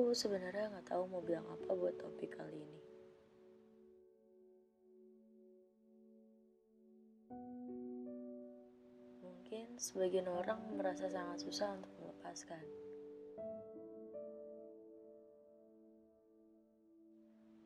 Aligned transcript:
aku 0.00 0.16
sebenarnya 0.16 0.72
nggak 0.72 0.90
tahu 0.90 1.06
mau 1.06 1.22
bilang 1.22 1.44
apa 1.46 1.70
buat 1.76 1.92
topik 2.00 2.32
kali 2.32 2.56
ini. 2.56 2.82
Mungkin 9.22 9.76
sebagian 9.76 10.26
orang 10.26 10.56
merasa 10.72 11.04
sangat 11.06 11.44
susah 11.44 11.78
untuk 11.78 11.92
melepaskan. 12.00 12.64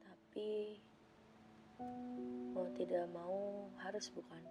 Tapi 0.02 0.83
mau 2.54 2.68
tidak 2.78 3.04
mau 3.10 3.68
harus 3.82 4.06
bukan? 4.14 4.42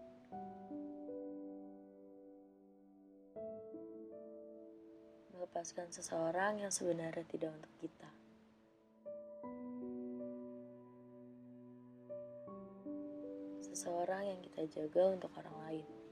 Melepaskan 5.34 5.90
seseorang 5.90 6.62
yang 6.62 6.72
sebenarnya 6.72 7.26
tidak 7.26 7.56
untuk 7.56 7.74
kita. 7.80 8.10
Seseorang 13.74 14.24
yang 14.30 14.40
kita 14.44 14.62
jaga 14.70 15.16
untuk 15.16 15.32
orang 15.40 15.58
lain. 15.68 16.03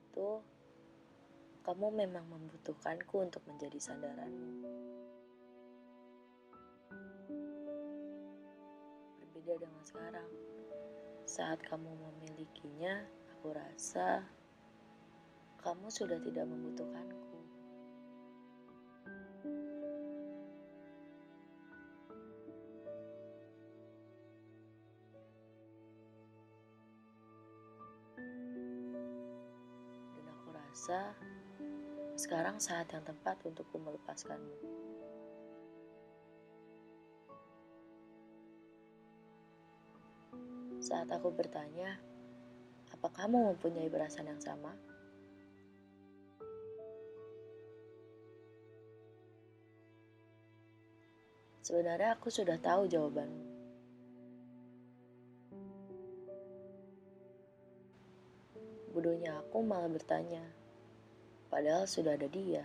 Itu, 0.00 0.30
kamu 1.60 1.86
memang 1.92 2.24
membutuhkanku 2.26 3.20
untuk 3.20 3.44
menjadi 3.44 3.76
sandaranmu. 3.76 4.64
Berbeda 9.20 9.54
dengan 9.60 9.82
sekarang, 9.84 10.30
saat 11.28 11.60
kamu 11.62 11.92
memilikinya, 11.94 13.06
aku 13.36 13.52
rasa 13.54 14.24
kamu 15.60 15.92
sudah 15.92 16.18
tidak 16.24 16.48
membutuhkanku. 16.48 17.29
Sekarang 32.16 32.56
saat 32.56 32.88
yang 32.88 33.04
tepat 33.04 33.36
untukku 33.44 33.76
melepaskanmu. 33.76 34.56
Saat 40.80 41.12
aku 41.12 41.28
bertanya, 41.36 42.00
apa 42.88 43.12
kamu 43.12 43.52
mempunyai 43.52 43.92
perasaan 43.92 44.32
yang 44.32 44.40
sama? 44.40 44.72
Sebenarnya 51.60 52.16
aku 52.16 52.32
sudah 52.32 52.56
tahu 52.56 52.88
jawabanmu. 52.88 53.44
Bodohnya 58.90 59.38
aku 59.38 59.62
malah 59.62 59.86
bertanya, 59.86 60.59
padahal 61.50 61.84
sudah 61.84 62.14
ada 62.14 62.30
dia, 62.30 62.62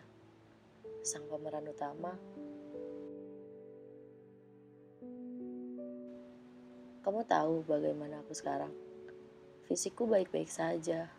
sang 1.01 1.25
pemeran 1.25 1.65
utama. 1.65 2.13
Kamu 7.05 7.21
tahu 7.29 7.61
bagaimana 7.69 8.21
aku 8.25 8.33
sekarang? 8.33 8.73
Fisikku 9.69 10.09
baik-baik 10.09 10.49
saja. 10.49 11.09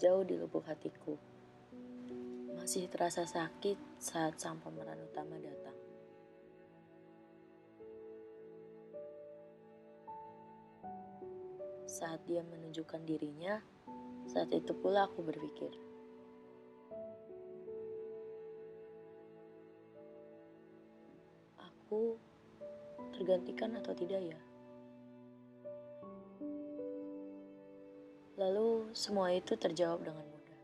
Jauh 0.00 0.24
di 0.24 0.40
lubuk 0.40 0.64
hatiku. 0.64 1.20
Masih 2.56 2.88
terasa 2.88 3.28
sakit 3.28 3.76
saat 4.00 4.40
sang 4.40 4.56
pemeran 4.64 4.96
utama 5.04 5.36
datang. 5.36 5.59
Saat 12.00 12.24
dia 12.24 12.40
menunjukkan 12.40 13.04
dirinya, 13.04 13.60
saat 14.24 14.48
itu 14.56 14.72
pula 14.72 15.04
aku 15.04 15.20
berpikir, 15.20 15.68
aku 21.60 22.16
tergantikan 23.12 23.76
atau 23.76 23.92
tidak 23.92 24.32
ya? 24.32 24.40
Lalu 28.40 28.96
semua 28.96 29.36
itu 29.36 29.52
terjawab 29.60 30.00
dengan 30.00 30.24
mudah. 30.24 30.60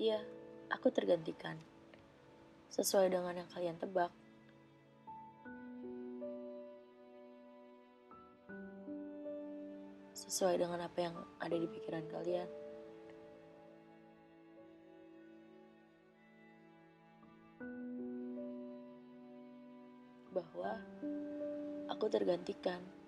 Iya, 0.00 0.24
aku 0.72 0.88
tergantikan. 0.88 1.60
Sesuai 2.70 3.10
dengan 3.10 3.34
yang 3.34 3.50
kalian 3.50 3.74
tebak. 3.82 4.14
Sesuai 10.14 10.54
dengan 10.62 10.86
apa 10.86 10.98
yang 11.02 11.18
ada 11.42 11.56
di 11.58 11.66
pikiran 11.66 12.06
kalian. 12.06 12.46
Bahwa 20.30 20.70
aku 21.90 22.06
tergantikan. 22.06 22.99